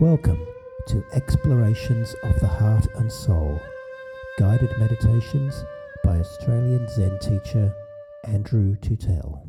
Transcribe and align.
Welcome 0.00 0.46
to 0.88 1.04
Explorations 1.12 2.14
of 2.24 2.40
the 2.40 2.46
Heart 2.46 2.86
and 2.96 3.12
Soul, 3.12 3.60
guided 4.38 4.70
meditations 4.78 5.66
by 6.02 6.18
Australian 6.18 6.88
Zen 6.88 7.18
teacher 7.20 7.74
Andrew 8.24 8.74
Tootell. 8.76 9.46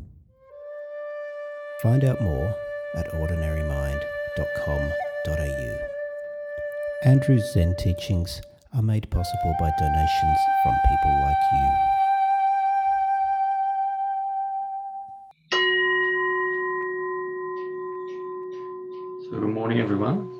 Find 1.82 2.04
out 2.04 2.20
more 2.20 2.54
at 2.94 3.10
ordinarymind.com.au. 3.14 5.78
Andrew's 7.04 7.50
Zen 7.54 7.74
teachings 7.76 8.42
are 8.74 8.82
made 8.82 9.10
possible 9.10 9.54
by 9.58 9.70
donations 9.78 10.38
from 10.62 10.74
people 10.84 11.20
like 11.22 11.36
you. 11.54 11.70
So, 19.30 19.40
good 19.40 19.54
morning, 19.54 19.80
everyone. 19.80 20.33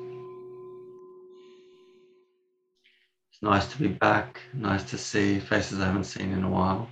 It's 3.35 3.43
nice 3.43 3.67
to 3.73 3.77
be 3.77 3.89
back. 3.89 4.39
Nice 4.53 4.83
to 4.91 4.97
see 4.97 5.39
faces 5.39 5.81
I 5.81 5.87
haven't 5.87 6.05
seen 6.05 6.31
in 6.31 6.45
a 6.45 6.49
while. 6.49 6.89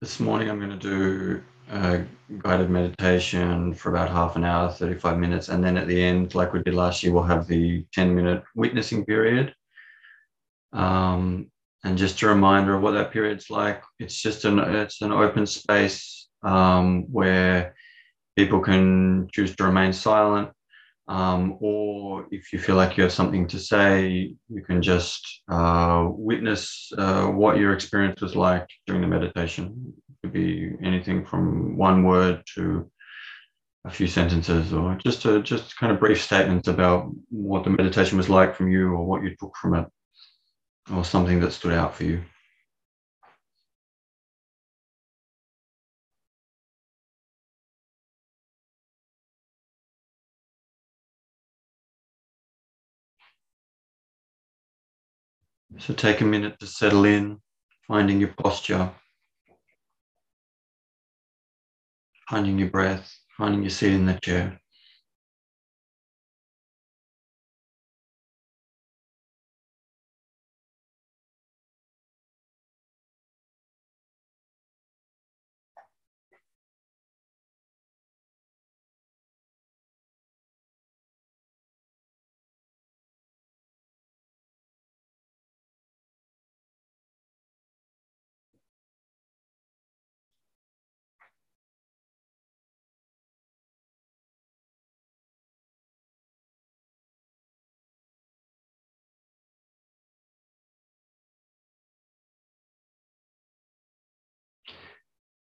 This 0.00 0.20
morning, 0.20 0.48
I'm 0.48 0.60
going 0.60 0.70
to 0.70 0.76
do 0.76 1.42
a 1.72 2.04
guided 2.38 2.70
meditation 2.70 3.74
for 3.74 3.90
about 3.90 4.10
half 4.10 4.36
an 4.36 4.44
hour, 4.44 4.70
35 4.70 5.18
minutes. 5.18 5.48
And 5.48 5.64
then 5.64 5.76
at 5.76 5.88
the 5.88 6.00
end, 6.00 6.36
like 6.36 6.52
we 6.52 6.62
did 6.62 6.74
last 6.74 7.02
year, 7.02 7.12
we'll 7.12 7.24
have 7.24 7.48
the 7.48 7.84
10 7.92 8.14
minute 8.14 8.44
witnessing 8.54 9.04
period. 9.04 9.52
Um, 10.72 11.50
and 11.82 11.98
just 11.98 12.22
a 12.22 12.28
reminder 12.28 12.76
of 12.76 12.82
what 12.82 12.92
that 12.92 13.10
period's 13.10 13.50
like. 13.50 13.82
It's 13.98 14.22
just 14.22 14.44
an 14.44 14.60
it's 14.60 15.02
an 15.02 15.10
open 15.10 15.46
space 15.46 16.28
um, 16.44 17.10
where 17.10 17.74
people 18.36 18.60
can 18.60 19.26
choose 19.32 19.56
to 19.56 19.64
remain 19.64 19.92
silent. 19.92 20.50
Um, 21.08 21.56
or 21.60 22.26
if 22.32 22.52
you 22.52 22.58
feel 22.58 22.74
like 22.74 22.96
you 22.96 23.04
have 23.04 23.12
something 23.12 23.46
to 23.48 23.58
say, 23.60 24.34
you 24.48 24.62
can 24.62 24.82
just 24.82 25.42
uh, 25.48 26.08
witness 26.10 26.90
uh, 26.98 27.26
what 27.26 27.58
your 27.58 27.72
experience 27.72 28.20
was 28.20 28.34
like 28.34 28.66
during 28.86 29.02
the 29.02 29.08
meditation. 29.08 29.94
It 30.08 30.14
could 30.22 30.32
be 30.32 30.72
anything 30.82 31.24
from 31.24 31.76
one 31.76 32.02
word 32.02 32.42
to 32.56 32.90
a 33.84 33.90
few 33.90 34.08
sentences, 34.08 34.72
or 34.72 34.96
just 34.96 35.24
a 35.26 35.40
just 35.40 35.76
kind 35.76 35.92
of 35.92 36.00
brief 36.00 36.20
statements 36.20 36.66
about 36.66 37.08
what 37.30 37.62
the 37.62 37.70
meditation 37.70 38.18
was 38.18 38.28
like 38.28 38.56
from 38.56 38.68
you, 38.68 38.88
or 38.88 39.06
what 39.06 39.22
you 39.22 39.36
took 39.38 39.54
from 39.56 39.74
it, 39.74 39.86
or 40.92 41.04
something 41.04 41.38
that 41.40 41.52
stood 41.52 41.72
out 41.72 41.94
for 41.94 42.02
you. 42.02 42.20
So 55.78 55.92
take 55.94 56.20
a 56.20 56.24
minute 56.24 56.58
to 56.60 56.66
settle 56.66 57.04
in, 57.04 57.38
finding 57.86 58.18
your 58.18 58.32
posture, 58.42 58.90
finding 62.30 62.58
your 62.58 62.70
breath, 62.70 63.14
finding 63.36 63.62
your 63.62 63.70
seat 63.70 63.92
in 63.92 64.06
the 64.06 64.18
chair. 64.22 64.58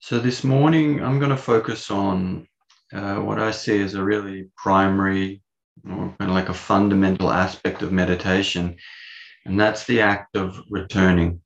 So 0.08 0.20
this 0.20 0.44
morning, 0.44 1.04
I'm 1.04 1.18
going 1.18 1.32
to 1.32 1.36
focus 1.36 1.90
on 1.90 2.48
uh, 2.94 3.16
what 3.16 3.40
I 3.40 3.50
see 3.50 3.82
as 3.82 3.96
a 3.96 4.04
really 4.04 4.52
primary, 4.56 5.42
or 5.84 6.14
kind 6.20 6.30
of 6.30 6.36
like 6.36 6.50
a 6.50 6.54
fundamental 6.54 7.32
aspect 7.32 7.82
of 7.82 7.92
meditation, 7.92 8.76
and 9.48 9.60
that's 9.60 9.86
the 9.86 10.02
act 10.02 10.36
of 10.36 10.62
returning. 10.70 11.42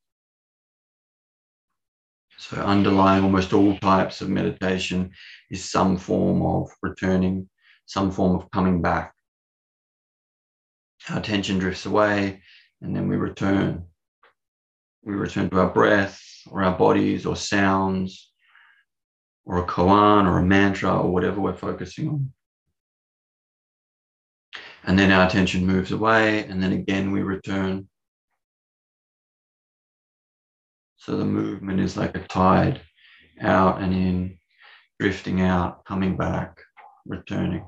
So, 2.38 2.58
underlying 2.58 3.24
almost 3.24 3.54
all 3.54 3.78
types 3.78 4.20
of 4.20 4.28
meditation 4.28 5.12
is 5.50 5.64
some 5.64 5.96
form 5.96 6.42
of 6.42 6.70
returning, 6.82 7.50
some 7.86 8.12
form 8.12 8.36
of 8.36 8.52
coming 8.52 8.82
back. 8.82 9.14
Our 11.10 11.20
attention 11.20 11.60
drifts 11.60 11.86
away, 11.86 12.42
and 12.82 12.94
then 12.94 13.08
we 13.08 13.16
return. 13.16 13.86
We 15.02 15.14
return 15.14 15.50
to 15.50 15.62
our 15.62 15.70
breath, 15.70 16.22
or 16.52 16.62
our 16.62 16.78
bodies, 16.78 17.26
or 17.26 17.38
sounds, 17.38 18.29
or 19.50 19.58
a 19.58 19.66
koan 19.66 20.28
or 20.28 20.38
a 20.38 20.44
mantra 20.44 20.96
or 20.96 21.12
whatever 21.12 21.42
we're 21.42 21.56
focusing 21.56 22.08
on. 22.08 22.32
And 24.84 24.98
then 24.98 25.12
our 25.12 25.26
attention 25.26 25.66
moves 25.66 25.92
away, 25.92 26.46
and 26.46 26.62
then 26.62 26.72
again 26.72 27.12
we 27.12 27.24
return. 27.24 27.90
So 30.98 31.18
the 31.18 31.26
movement 31.26 31.80
is 31.80 31.98
like 31.98 32.16
a 32.16 32.28
tide 32.28 32.82
out 33.42 33.82
and 33.82 33.92
in, 33.92 34.38
drifting 35.00 35.42
out, 35.42 35.84
coming 35.84 36.16
back, 36.16 36.62
returning. 37.08 37.66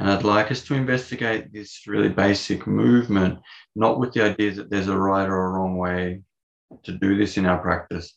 And 0.00 0.08
I'd 0.08 0.24
like 0.24 0.50
us 0.50 0.62
to 0.62 0.74
investigate 0.74 1.52
this 1.52 1.86
really 1.86 2.08
basic 2.08 2.66
movement, 2.66 3.38
not 3.76 4.00
with 4.00 4.14
the 4.14 4.22
idea 4.22 4.50
that 4.52 4.70
there's 4.70 4.88
a 4.88 4.96
right 4.96 5.28
or 5.28 5.44
a 5.44 5.50
wrong 5.50 5.76
way 5.76 6.22
to 6.84 6.92
do 6.92 7.18
this 7.18 7.36
in 7.36 7.44
our 7.44 7.58
practice, 7.58 8.14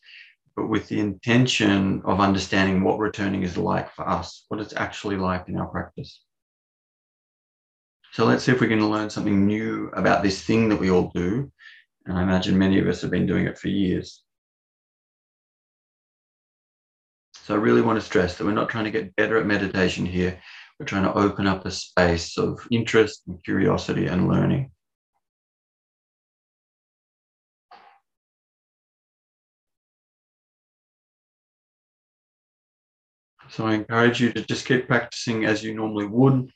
but 0.55 0.69
with 0.69 0.87
the 0.87 1.01
intention 1.01 2.01
of 2.05 2.21
understanding 2.21 2.85
what 2.85 2.99
returning 2.99 3.43
is 3.43 3.57
like 3.57 3.91
for 3.91 4.07
us, 4.07 4.45
what 4.47 4.61
it's 4.61 4.73
actually 4.77 5.17
like 5.17 5.49
in 5.49 5.57
our 5.57 5.67
practice. 5.67 6.21
So 8.13 8.23
let's 8.23 8.45
see 8.45 8.53
if 8.53 8.61
we 8.61 8.69
can 8.69 8.89
learn 8.89 9.09
something 9.09 9.45
new 9.45 9.89
about 9.89 10.23
this 10.23 10.41
thing 10.41 10.69
that 10.69 10.79
we 10.79 10.89
all 10.89 11.11
do. 11.13 11.51
And 12.05 12.17
I 12.17 12.23
imagine 12.23 12.57
many 12.57 12.79
of 12.79 12.87
us 12.87 13.01
have 13.01 13.11
been 13.11 13.27
doing 13.27 13.45
it 13.45 13.57
for 13.57 13.67
years. 13.67 14.23
So 17.33 17.55
I 17.55 17.57
really 17.57 17.81
want 17.81 17.99
to 17.99 18.05
stress 18.05 18.37
that 18.37 18.45
we're 18.45 18.53
not 18.53 18.69
trying 18.69 18.85
to 18.85 18.91
get 18.91 19.13
better 19.17 19.35
at 19.37 19.45
meditation 19.45 20.05
here. 20.05 20.39
We're 20.79 20.85
trying 20.85 21.03
to 21.03 21.13
open 21.13 21.47
up 21.47 21.65
a 21.65 21.71
space 21.71 22.37
of 22.37 22.65
interest 22.71 23.23
and 23.27 23.43
curiosity 23.43 24.07
and 24.07 24.27
learning. 24.27 24.71
So 33.49 33.67
I 33.67 33.75
encourage 33.75 34.19
you 34.19 34.33
to 34.33 34.43
just 34.45 34.65
keep 34.65 34.87
practicing 34.87 35.45
as 35.45 35.63
you 35.63 35.75
normally 35.75 36.07
would 36.07 36.51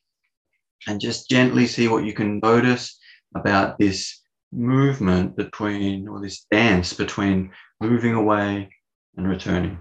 and 0.87 0.99
just 0.99 1.29
gently 1.29 1.67
see 1.67 1.87
what 1.87 2.05
you 2.05 2.13
can 2.13 2.39
notice 2.39 2.97
about 3.35 3.77
this 3.77 4.21
movement 4.51 5.35
between, 5.35 6.07
or 6.07 6.19
this 6.21 6.45
dance 6.49 6.93
between 6.93 7.51
moving 7.79 8.13
away 8.13 8.69
and 9.15 9.27
returning. 9.27 9.77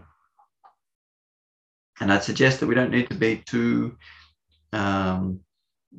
And 2.00 2.12
I'd 2.12 2.22
suggest 2.22 2.60
that 2.60 2.66
we 2.66 2.74
don't 2.74 2.90
need 2.90 3.08
to 3.08 3.16
be 3.16 3.42
too 3.46 3.96
um, 4.72 5.40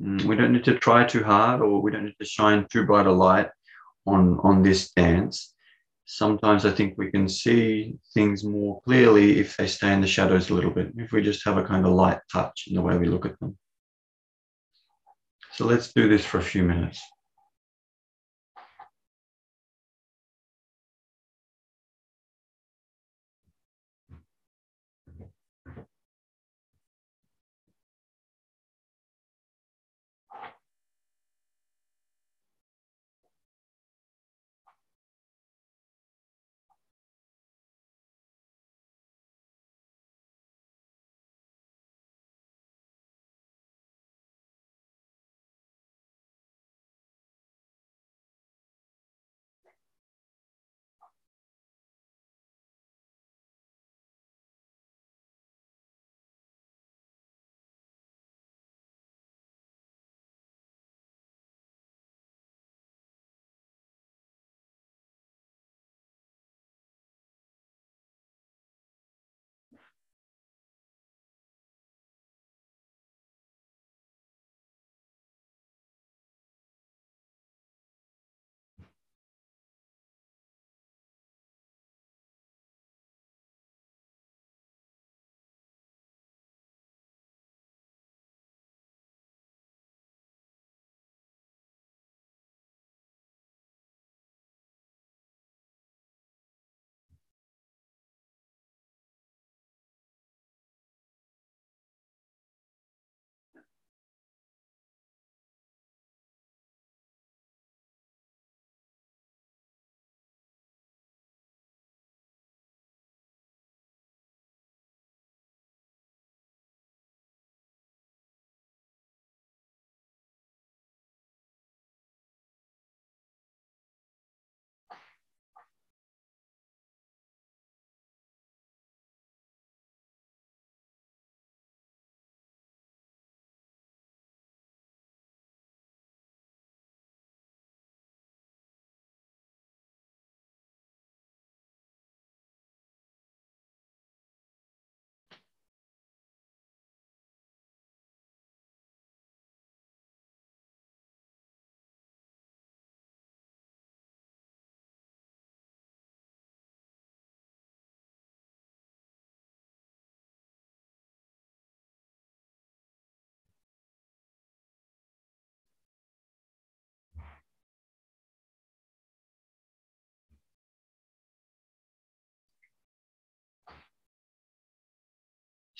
mm, 0.00 0.22
we 0.24 0.36
don't 0.36 0.52
need 0.52 0.64
to 0.64 0.78
try 0.78 1.04
too 1.04 1.24
hard 1.24 1.60
or 1.60 1.80
we 1.80 1.90
don't 1.90 2.04
need 2.04 2.16
to 2.20 2.26
shine 2.26 2.66
too 2.70 2.84
bright 2.84 3.06
a 3.06 3.12
light 3.12 3.48
on, 4.06 4.38
on 4.42 4.62
this 4.62 4.90
dance. 4.92 5.54
Sometimes 6.06 6.64
I 6.64 6.70
think 6.70 6.94
we 6.96 7.10
can 7.10 7.28
see 7.28 7.96
things 8.14 8.42
more 8.42 8.80
clearly 8.82 9.38
if 9.38 9.56
they 9.56 9.66
stay 9.66 9.92
in 9.92 10.00
the 10.00 10.06
shadows 10.06 10.48
a 10.48 10.54
little 10.54 10.70
bit, 10.70 10.92
if 10.96 11.12
we 11.12 11.22
just 11.22 11.44
have 11.44 11.58
a 11.58 11.64
kind 11.64 11.84
of 11.84 11.92
light 11.92 12.20
touch 12.32 12.64
in 12.68 12.74
the 12.74 12.82
way 12.82 12.96
we 12.96 13.06
look 13.06 13.26
at 13.26 13.38
them. 13.40 13.58
So 15.52 15.66
let's 15.66 15.92
do 15.92 16.08
this 16.08 16.24
for 16.24 16.38
a 16.38 16.42
few 16.42 16.62
minutes. 16.62 17.02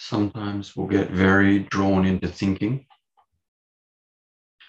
Sometimes 0.01 0.77
we'll 0.77 0.87
get 0.87 1.11
very 1.11 1.59
drawn 1.59 2.07
into 2.07 2.29
thinking, 2.29 2.87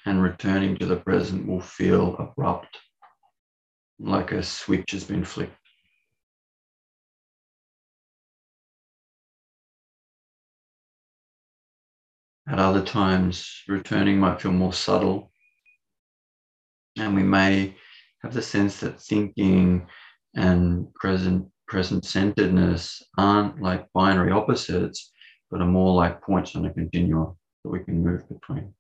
and 0.06 0.22
returning 0.24 0.76
to 0.78 0.88
the 0.88 0.96
present 0.98 1.48
will 1.48 1.62
feel 1.62 2.18
abrupt, 2.18 2.78
like 4.00 4.32
a 4.32 4.42
switch 4.42 4.92
has 4.92 5.04
been 5.04 5.24
flicked. 5.24 5.56
At 12.48 12.58
other 12.58 12.84
times, 12.84 13.62
returning 13.68 14.20
might 14.20 14.42
feel 14.42 14.52
more 14.52 14.74
subtle, 14.74 15.32
and 16.98 17.14
we 17.16 17.22
may 17.22 17.78
have 18.24 18.34
the 18.34 18.42
sense 18.42 18.80
that 18.80 19.00
thinking 19.00 19.88
and 20.34 20.92
present 20.96 21.48
present 21.68 22.04
centeredness 22.04 23.04
aren't 23.16 23.62
like 23.62 23.86
binary 23.94 24.32
opposites, 24.32 25.12
but 25.50 25.62
are 25.62 25.68
more 25.68 25.96
like 25.96 26.22
points 26.22 26.56
on 26.56 26.66
a 26.66 26.74
continuum 26.74 27.36
that 27.64 27.70
we 27.70 27.80
can 27.84 28.04
move 28.04 28.28
between. 28.30 28.74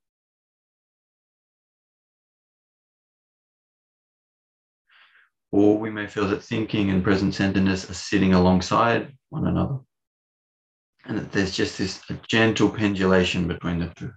Or 5.51 5.77
we 5.77 5.89
may 5.89 6.05
feel 6.05 6.27
that 6.27 6.43
thinking 6.43 6.91
and 6.91 7.03
present 7.03 7.33
centeredness 7.33 7.89
are 7.89 7.95
sitting 7.95 8.33
alongside 8.33 9.13
one 9.29 9.47
another 9.47 9.79
and 11.05 11.17
that 11.17 11.31
there's 11.31 11.55
just 11.55 11.77
this 11.77 12.01
gentle 12.27 12.69
pendulation 12.69 13.47
between 13.47 13.79
the 13.79 13.87
two. 13.95 14.11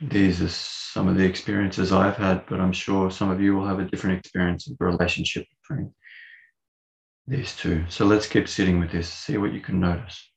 These 0.00 0.40
are 0.42 0.48
some 0.48 1.08
of 1.08 1.16
the 1.16 1.24
experiences 1.24 1.90
I've 1.92 2.16
had, 2.16 2.46
but 2.46 2.60
I'm 2.60 2.72
sure 2.72 3.10
some 3.10 3.30
of 3.30 3.40
you 3.40 3.56
will 3.56 3.66
have 3.66 3.80
a 3.80 3.84
different 3.84 4.18
experience 4.18 4.70
of 4.70 4.78
the 4.78 4.84
relationship 4.84 5.46
between 5.62 5.92
these 7.26 7.56
two. 7.56 7.84
So 7.88 8.06
let's 8.06 8.28
keep 8.28 8.48
sitting 8.48 8.78
with 8.78 8.92
this, 8.92 9.12
see 9.12 9.38
what 9.38 9.52
you 9.52 9.60
can 9.60 9.80
notice. 9.80 10.30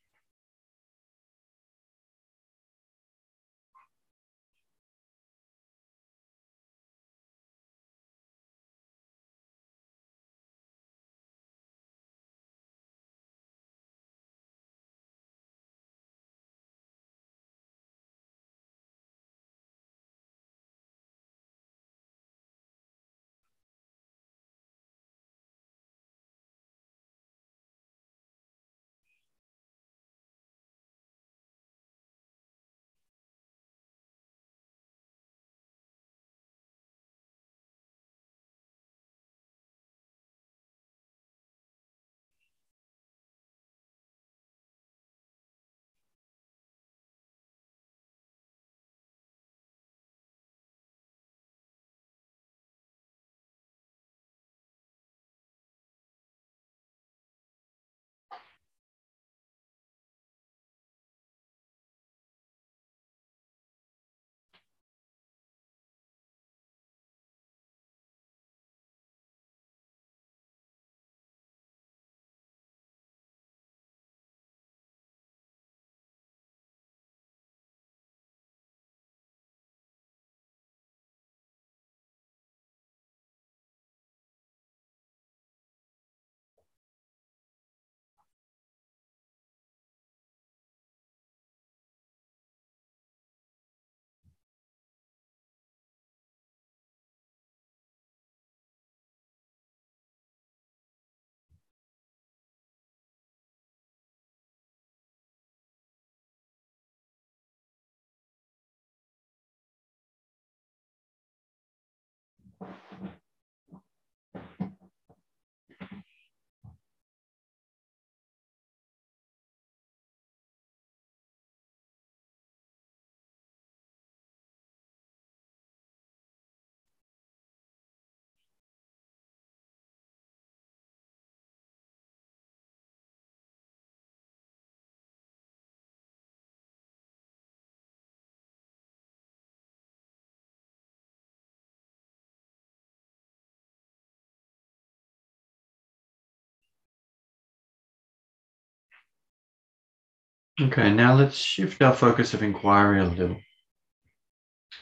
Okay, 150.62 150.94
now 150.94 151.16
let's 151.16 151.38
shift 151.38 151.82
our 151.82 151.94
focus 151.94 152.36
of 152.36 152.44
inquiry 152.44 153.00
a 153.00 153.06
little. 153.06 153.38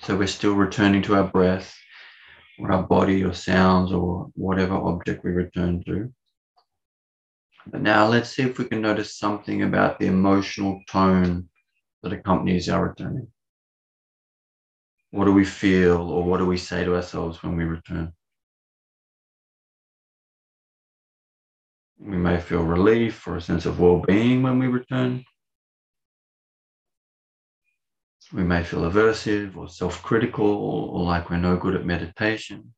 So 0.02 0.18
we're 0.18 0.28
still 0.28 0.56
returning 0.56 1.02
to 1.04 1.16
our 1.16 1.24
breath 1.24 1.74
or 2.60 2.70
our 2.70 2.84
body 2.84 3.24
or 3.24 3.34
sounds 3.34 3.94
or 3.94 4.30
whatever 4.34 4.74
object 4.74 5.24
we 5.24 5.32
return 5.32 5.82
to. 5.86 6.12
But 7.68 7.82
now 7.82 8.08
let's 8.08 8.30
see 8.30 8.42
if 8.42 8.58
we 8.58 8.66
can 8.66 8.82
notice 8.82 9.18
something 9.18 9.64
about 9.64 10.00
the 10.00 10.08
emotional 10.08 10.82
tone 10.90 11.48
that 12.04 12.12
accompanies 12.12 12.68
our 12.68 12.90
returning. 12.90 13.30
What 15.12 15.26
do 15.26 15.34
we 15.34 15.46
feel 15.46 16.02
or 16.02 16.26
what 16.26 16.40
do 16.40 16.46
we 16.46 16.58
say 16.58 16.84
to 16.84 16.96
ourselves 16.96 17.42
when 17.42 17.56
we 17.56 17.64
return? 17.64 18.12
We 22.00 22.18
may 22.18 22.42
feel 22.42 22.64
relief 22.64 23.26
or 23.26 23.38
a 23.38 23.42
sense 23.42 23.66
of 23.66 23.80
well 23.80 24.00
being 24.06 24.44
when 24.44 24.60
we 24.60 24.68
return. 24.68 25.24
We 28.32 28.44
may 28.44 28.64
feel 28.64 28.82
aversive 28.82 29.58
or 29.58 29.68
self 29.68 30.04
critical 30.04 30.46
or 30.46 31.04
like 31.04 31.30
we're 31.30 31.38
no 31.38 31.58
good 31.58 31.76
at 31.76 31.86
meditation. 31.86 32.74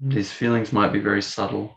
Hmm. 0.00 0.10
These 0.10 0.32
feelings 0.32 0.72
might 0.72 0.92
be 0.92 1.00
very 1.00 1.22
subtle. 1.22 1.76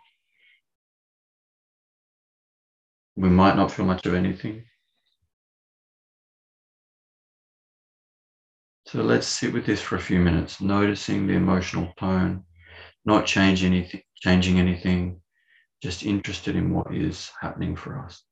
We 3.15 3.29
might 3.29 3.55
not 3.55 3.71
feel 3.71 3.85
much 3.85 4.05
of 4.05 4.13
anything. 4.13 4.63
So 8.87 9.01
let's 9.01 9.27
sit 9.27 9.53
with 9.53 9.65
this 9.65 9.81
for 9.81 9.95
a 9.95 10.01
few 10.01 10.19
minutes, 10.19 10.61
noticing 10.61 11.27
the 11.27 11.33
emotional 11.33 11.91
tone, 11.97 12.43
not 13.05 13.25
change 13.25 13.63
anything, 13.63 14.01
changing 14.15 14.59
anything, 14.59 15.21
just 15.81 16.03
interested 16.03 16.55
in 16.55 16.73
what 16.73 16.93
is 16.93 17.31
happening 17.41 17.75
for 17.75 17.99
us. 17.99 18.23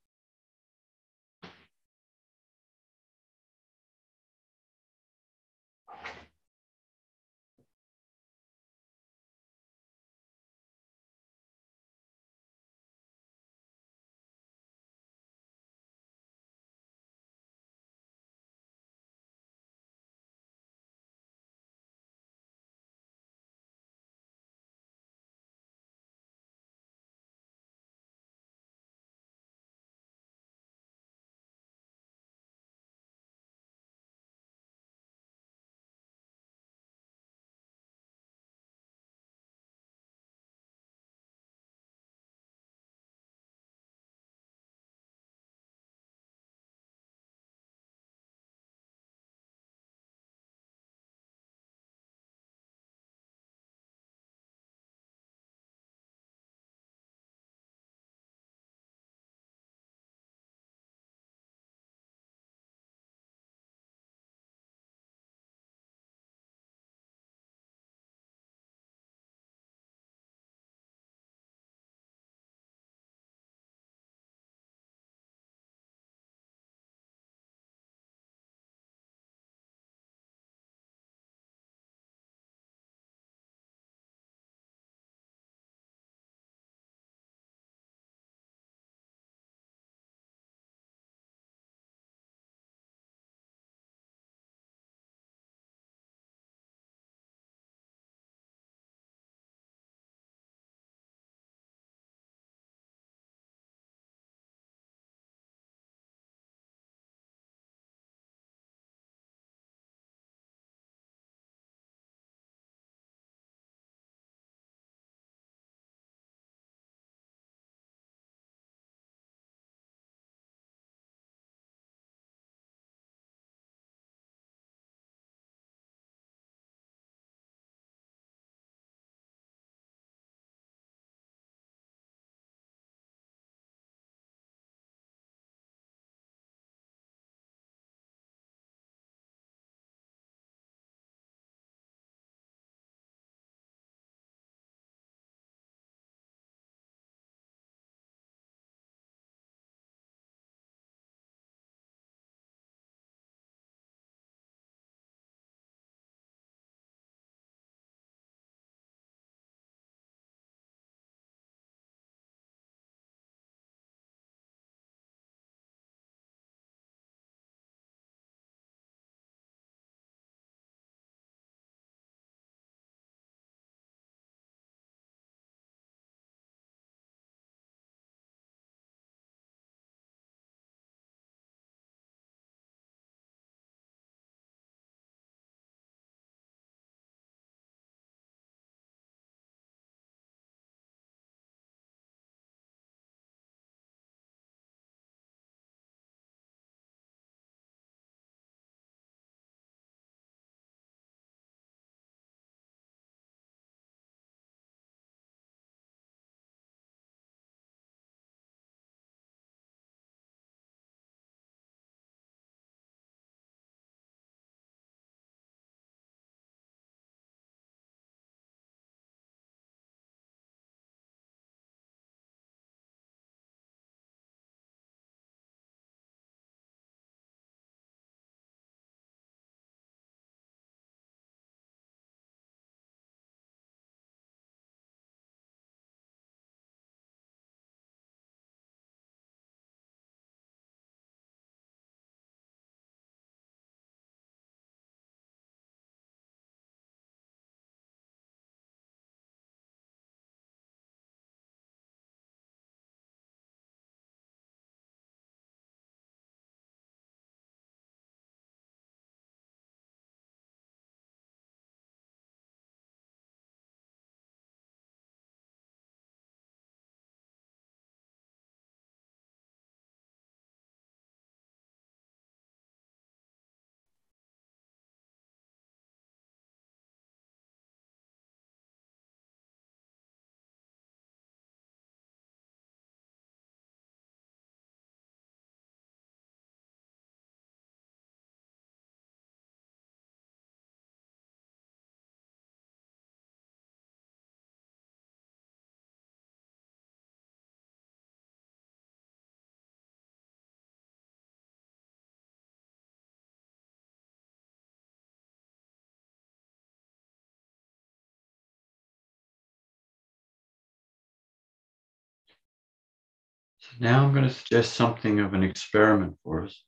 Now 313.79 314.03
I'm 314.03 314.14
going 314.14 314.27
to 314.27 314.34
suggest 314.34 314.74
something 314.74 315.20
of 315.20 315.34
an 315.34 315.44
experiment 315.44 316.18
for 316.24 316.44
us. 316.44 316.64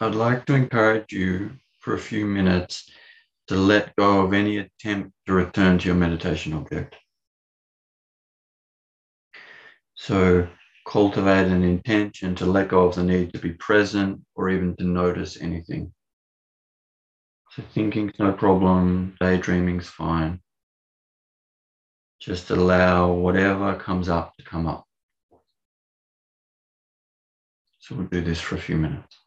I'd 0.00 0.14
like 0.14 0.44
to 0.46 0.54
encourage 0.54 1.12
you 1.12 1.52
for 1.78 1.94
a 1.94 1.98
few 1.98 2.26
minutes 2.26 2.90
to 3.48 3.56
let 3.56 3.94
go 3.96 4.24
of 4.24 4.34
any 4.34 4.58
attempt 4.58 5.12
to 5.26 5.32
return 5.32 5.78
to 5.78 5.86
your 5.86 5.94
meditation 5.94 6.52
object. 6.52 6.96
So 9.94 10.48
cultivate 10.86 11.46
an 11.46 11.62
intention 11.62 12.34
to 12.36 12.46
let 12.46 12.68
go 12.68 12.86
of 12.86 12.94
the 12.94 13.04
need 13.04 13.32
to 13.32 13.38
be 13.38 13.52
present 13.52 14.20
or 14.34 14.50
even 14.50 14.76
to 14.76 14.84
notice 14.84 15.40
anything. 15.40 15.92
So 17.52 17.62
thinking's 17.72 18.18
no 18.18 18.32
problem, 18.32 19.16
daydreaming's 19.18 19.88
fine. 19.88 20.40
Just 22.20 22.50
allow 22.50 23.12
whatever 23.12 23.74
comes 23.76 24.08
up 24.08 24.36
to 24.36 24.44
come 24.44 24.66
up. 24.66 24.86
So 27.78 27.94
we'll 27.94 28.06
do 28.06 28.20
this 28.20 28.40
for 28.40 28.56
a 28.56 28.60
few 28.60 28.76
minutes. 28.76 29.25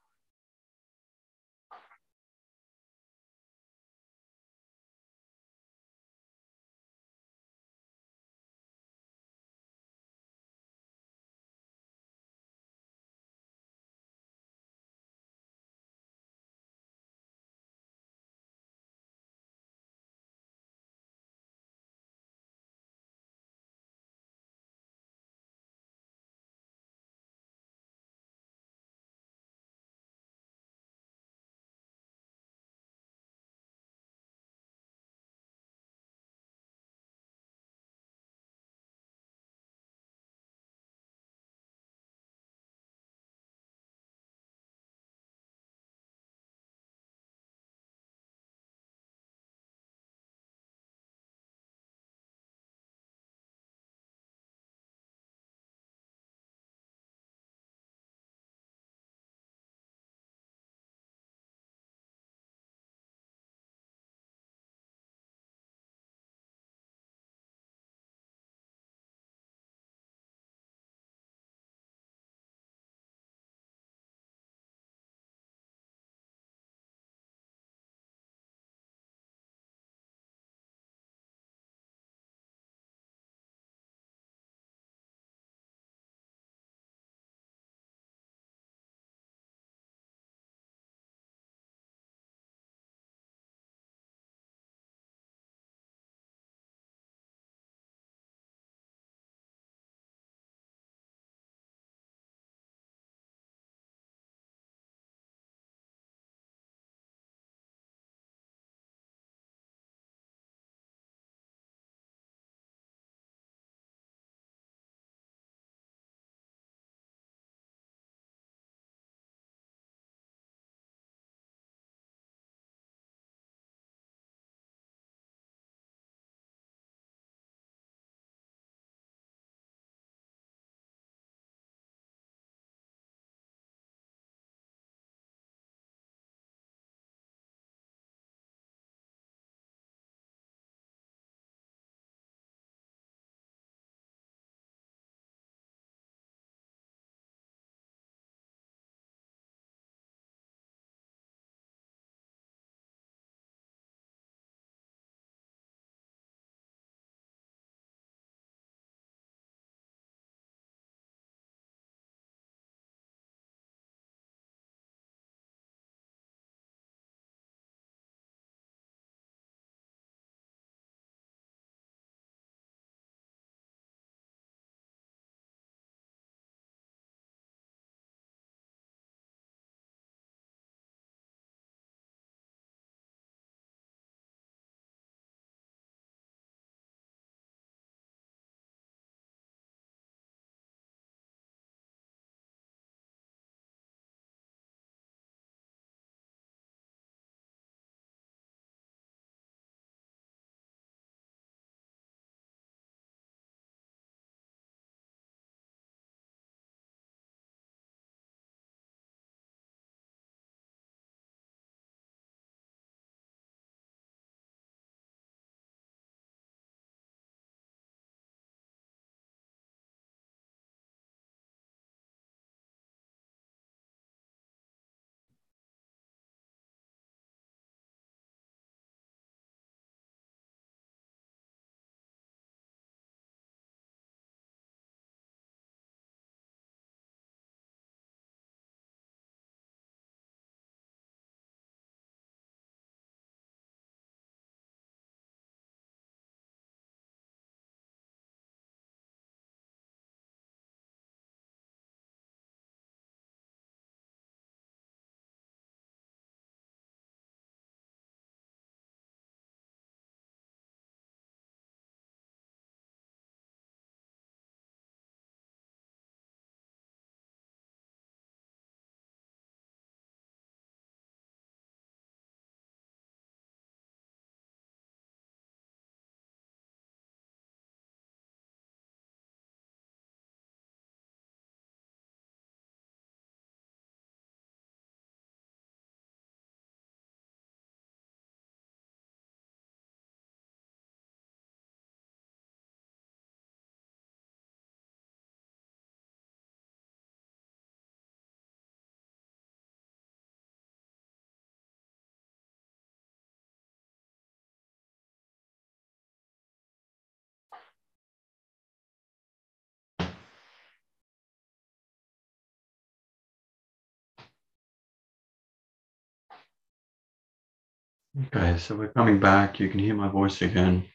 Okay, 318.18 318.58
so 318.58 318.76
we're 318.76 318.92
coming 318.92 319.20
back. 319.20 319.60
You 319.60 319.70
can 319.70 319.80
hear 319.80 319.94
my 319.94 320.08
voice 320.08 320.42
again. 320.42 320.86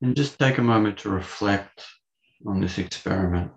And 0.00 0.14
just 0.16 0.38
take 0.38 0.58
a 0.58 0.62
moment 0.62 0.98
to 0.98 1.08
reflect 1.10 1.84
on 2.46 2.60
this 2.60 2.78
experiment 2.78 3.50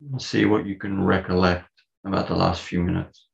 and 0.00 0.20
see 0.20 0.44
what 0.44 0.66
you 0.66 0.76
can 0.76 1.04
recollect 1.04 1.70
about 2.04 2.28
the 2.28 2.34
last 2.34 2.62
few 2.62 2.82
minutes. 2.82 3.26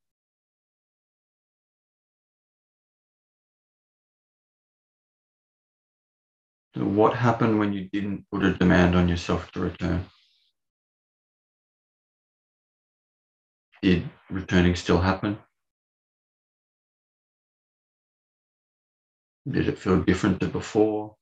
So 6.76 6.84
what 6.84 7.16
happened 7.16 7.58
when 7.58 7.72
you 7.72 7.88
didn't 7.92 8.26
put 8.30 8.44
a 8.44 8.54
demand 8.54 8.94
on 8.94 9.08
yourself 9.08 9.50
to 9.52 9.60
return? 9.60 10.04
Did 13.82 14.08
returning 14.30 14.76
still 14.76 15.00
happen? 15.00 15.38
Did 19.50 19.68
it 19.68 19.78
feel 19.78 20.02
different 20.04 20.40
to 20.40 20.48
before? 20.48 21.16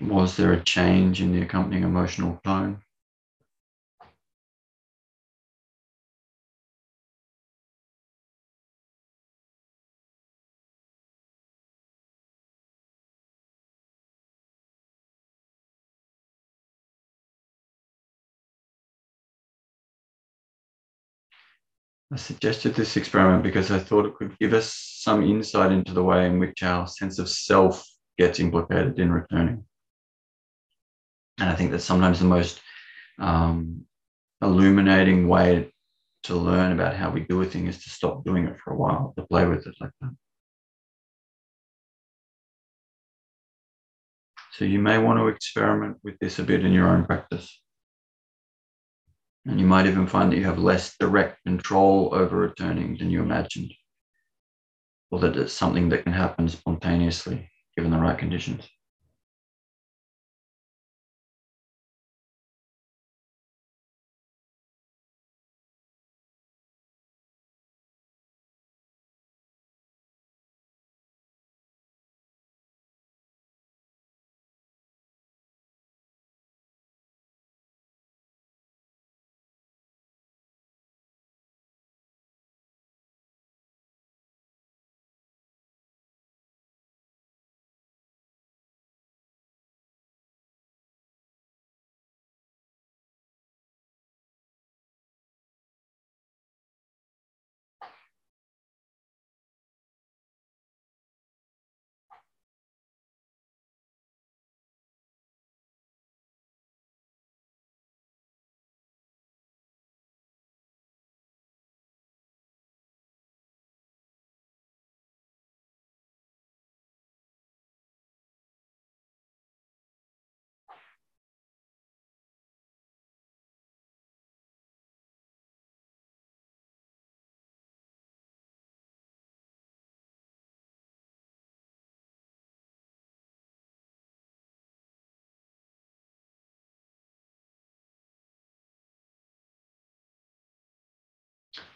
Was 0.00 0.36
there 0.36 0.52
a 0.52 0.62
change 0.62 1.20
in 1.20 1.32
the 1.32 1.42
accompanying 1.42 1.84
emotional 1.84 2.40
tone? 2.44 2.82
I 22.14 22.16
suggested 22.16 22.76
this 22.76 22.96
experiment 22.96 23.42
because 23.42 23.72
I 23.72 23.80
thought 23.80 24.06
it 24.06 24.14
could 24.14 24.38
give 24.38 24.52
us 24.52 24.72
some 24.72 25.24
insight 25.24 25.72
into 25.72 25.92
the 25.92 26.04
way 26.04 26.26
in 26.26 26.38
which 26.38 26.62
our 26.62 26.86
sense 26.86 27.18
of 27.18 27.28
self 27.28 27.84
gets 28.16 28.38
implicated 28.38 29.00
in 29.00 29.10
returning. 29.10 29.64
And 31.40 31.50
I 31.50 31.56
think 31.56 31.72
that 31.72 31.80
sometimes 31.80 32.20
the 32.20 32.26
most 32.26 32.60
um, 33.18 33.84
illuminating 34.40 35.26
way 35.26 35.72
to 36.22 36.36
learn 36.36 36.70
about 36.70 36.94
how 36.94 37.10
we 37.10 37.22
do 37.22 37.42
a 37.42 37.44
thing 37.44 37.66
is 37.66 37.82
to 37.82 37.90
stop 37.90 38.24
doing 38.24 38.46
it 38.46 38.60
for 38.62 38.72
a 38.72 38.76
while, 38.76 39.12
to 39.18 39.26
play 39.26 39.44
with 39.44 39.66
it 39.66 39.74
like 39.80 39.90
that. 40.00 40.14
So 44.52 44.64
you 44.64 44.78
may 44.78 44.98
want 44.98 45.18
to 45.18 45.26
experiment 45.26 45.96
with 46.04 46.16
this 46.20 46.38
a 46.38 46.44
bit 46.44 46.64
in 46.64 46.72
your 46.72 46.86
own 46.86 47.06
practice. 47.06 47.60
And 49.46 49.60
you 49.60 49.66
might 49.66 49.86
even 49.86 50.06
find 50.06 50.32
that 50.32 50.36
you 50.36 50.44
have 50.44 50.58
less 50.58 50.96
direct 50.98 51.44
control 51.44 52.10
over 52.14 52.36
returning 52.36 52.96
than 52.96 53.10
you 53.10 53.20
imagined, 53.22 53.74
or 55.10 55.18
that 55.20 55.36
it's 55.36 55.52
something 55.52 55.90
that 55.90 56.04
can 56.04 56.12
happen 56.12 56.48
spontaneously 56.48 57.50
given 57.76 57.90
the 57.90 57.98
right 57.98 58.18
conditions. 58.18 58.68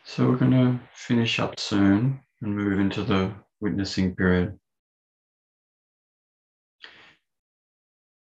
So 0.09 0.27
we're 0.27 0.37
going 0.37 0.53
to 0.53 0.81
finish 0.94 1.38
up 1.38 1.61
soon 1.61 2.21
and 2.40 2.57
move 2.57 2.81
into 2.81 3.05
the 3.05 3.35
witnessing 3.61 4.16
period. 4.16 4.59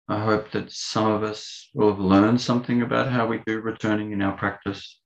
I 0.09 0.19
hope 0.19 0.51
that 0.51 0.73
some 0.73 1.07
of 1.07 1.23
us 1.23 1.71
will 1.75 1.91
have 1.91 2.01
learned 2.01 2.41
something 2.41 2.83
about 2.83 3.13
how 3.13 3.29
we 3.29 3.41
do 3.47 3.61
returning 3.61 4.11
in 4.11 4.23
our 4.23 4.37
practice. 4.37 5.01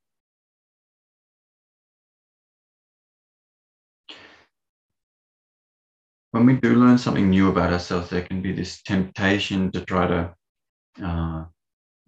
When 6.30 6.46
we 6.46 6.56
do 6.56 6.74
learn 6.74 6.96
something 6.96 7.28
new 7.28 7.50
about 7.50 7.74
ourselves, 7.74 8.08
there 8.08 8.22
can 8.22 8.40
be 8.40 8.52
this 8.52 8.82
temptation 8.82 9.70
to 9.72 9.84
try 9.84 10.06
to 10.06 10.34
uh, 11.04 11.44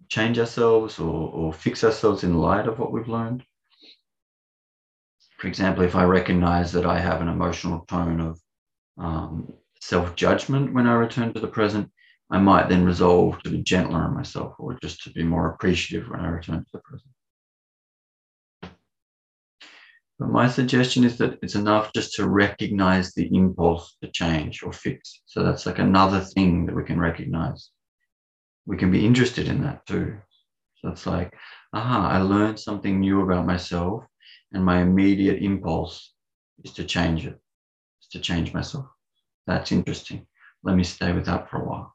change 0.09 0.39
ourselves 0.39 0.97
or, 0.97 1.29
or 1.29 1.53
fix 1.53 1.83
ourselves 1.83 2.23
in 2.23 2.39
light 2.39 2.67
of 2.67 2.79
what 2.79 2.91
we've 2.91 3.07
learned. 3.07 3.45
For 5.45 5.49
example, 5.49 5.83
if 5.83 5.93
I 5.93 6.05
recognize 6.05 6.71
that 6.71 6.87
I 6.87 6.97
have 6.97 7.21
an 7.21 7.27
emotional 7.27 7.85
tone 7.87 8.19
of 8.19 8.41
um, 8.97 9.53
self 9.79 10.15
judgment 10.15 10.73
when 10.73 10.87
I 10.87 10.95
return 10.95 11.35
to 11.35 11.39
the 11.39 11.47
present, 11.47 11.91
I 12.31 12.39
might 12.39 12.67
then 12.67 12.83
resolve 12.83 13.43
to 13.43 13.51
be 13.51 13.61
gentler 13.61 13.99
on 13.99 14.15
myself 14.15 14.55
or 14.57 14.75
just 14.81 15.03
to 15.03 15.11
be 15.11 15.21
more 15.21 15.51
appreciative 15.51 16.09
when 16.09 16.21
I 16.21 16.29
return 16.29 16.61
to 16.61 16.69
the 16.73 16.79
present. 16.79 17.11
But 20.17 20.29
my 20.29 20.49
suggestion 20.49 21.03
is 21.03 21.19
that 21.19 21.37
it's 21.43 21.53
enough 21.53 21.93
just 21.93 22.15
to 22.15 22.27
recognize 22.27 23.13
the 23.13 23.29
impulse 23.31 23.97
to 24.01 24.09
change 24.09 24.63
or 24.63 24.73
fix. 24.73 25.21
So 25.27 25.43
that's 25.43 25.67
like 25.67 25.77
another 25.77 26.21
thing 26.21 26.65
that 26.65 26.75
we 26.75 26.83
can 26.83 26.99
recognize. 26.99 27.69
We 28.65 28.77
can 28.77 28.89
be 28.89 29.05
interested 29.05 29.47
in 29.47 29.61
that 29.61 29.85
too. 29.85 30.17
So 30.77 30.89
it's 30.89 31.05
like, 31.05 31.37
aha, 31.71 32.09
I 32.09 32.21
learned 32.21 32.59
something 32.59 32.99
new 32.99 33.21
about 33.21 33.45
myself, 33.45 34.05
and 34.53 34.63
my 34.63 34.81
immediate 34.81 35.41
impulse 35.41 36.13
is 36.63 36.71
to 36.73 36.83
change 36.83 37.25
it, 37.25 37.39
is 38.01 38.07
to 38.11 38.19
change 38.19 38.53
myself. 38.53 38.85
That's 39.47 39.71
interesting. 39.71 40.27
Let 40.63 40.75
me 40.75 40.83
stay 40.83 41.11
with 41.11 41.25
that 41.25 41.49
for 41.49 41.61
a 41.61 41.65
while. 41.65 41.94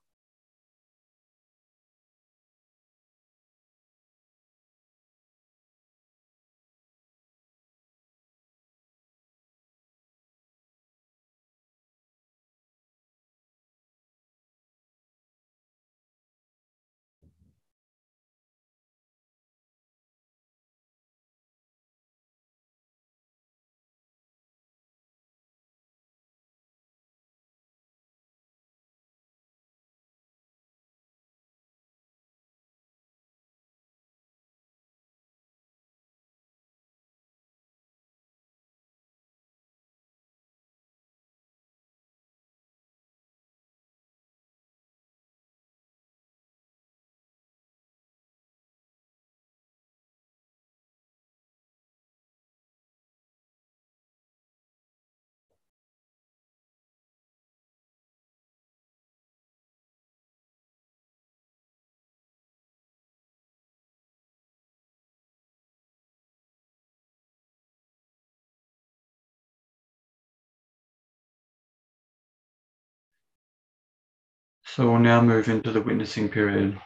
So 74.75 74.89
we'll 74.89 75.01
now 75.01 75.21
move 75.21 75.49
into 75.49 75.73
the 75.73 75.81
witnessing 75.81 76.29
period 76.29 76.81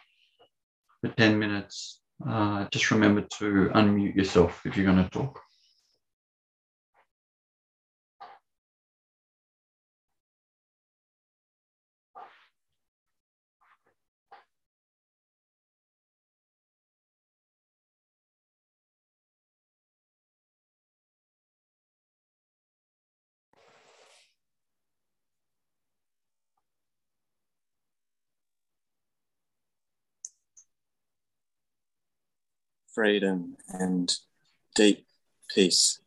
for 1.03 1.11
10 1.11 1.38
minutes. 1.38 2.01
Uh, 2.27 2.66
just 2.70 2.90
remember 2.90 3.20
to 3.38 3.70
unmute 3.75 4.16
yourself 4.16 4.62
if 4.64 4.75
you're 4.75 4.87
going 4.87 5.05
to 5.05 5.11
talk. 5.11 5.38
Freedom 32.94 33.57
and 33.68 34.16
deep 34.74 35.07
peace. 35.52 35.98